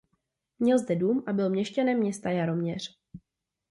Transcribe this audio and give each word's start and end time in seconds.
Měl 0.59 0.79
zde 0.79 0.95
dům 0.95 1.23
a 1.27 1.33
byl 1.33 1.49
měšťanem 1.49 1.99
města 1.99 2.31
Jaroměř. 2.31 2.99